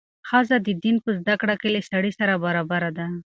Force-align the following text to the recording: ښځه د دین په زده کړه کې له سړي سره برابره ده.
ښځه 0.29 0.57
د 0.65 0.67
دین 0.83 0.95
په 1.03 1.09
زده 1.19 1.33
کړه 1.41 1.55
کې 1.61 1.67
له 1.75 1.81
سړي 1.89 2.11
سره 2.19 2.33
برابره 2.45 2.89
ده. 2.97 3.07